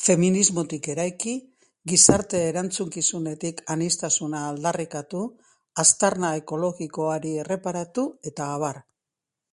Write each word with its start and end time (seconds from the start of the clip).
Feminismotik 0.00 0.88
eraiki, 0.94 1.32
gizarte 1.92 2.40
erantzukizunetik 2.48 3.62
aniztasuna 3.76 4.42
aldarrikatu, 4.50 5.22
aztarna 5.86 6.34
ekologikoari 6.42 7.34
erreparatu, 7.46 8.06
eta 8.34 8.52
abar. 8.60 8.84